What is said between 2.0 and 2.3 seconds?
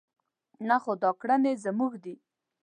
دي.